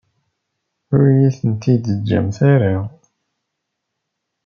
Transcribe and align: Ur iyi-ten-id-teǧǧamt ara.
Ur 0.93 1.01
iyi-ten-id-teǧǧamt 1.09 2.37
ara. 2.53 2.73